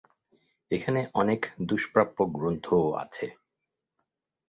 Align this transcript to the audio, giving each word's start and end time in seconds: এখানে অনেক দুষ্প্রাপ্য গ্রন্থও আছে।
এখানে 0.71 1.01
অনেক 1.13 1.41
দুষ্প্রাপ্য 1.61 2.17
গ্রন্থও 2.31 2.83
আছে। 2.95 3.25